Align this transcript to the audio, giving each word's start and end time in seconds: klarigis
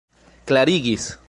klarigis 0.45 1.19